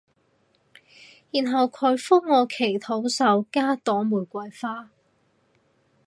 [1.29, 4.89] 然後佢覆我祈禱手加朵玫瑰花